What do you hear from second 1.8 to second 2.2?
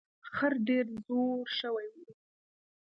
و.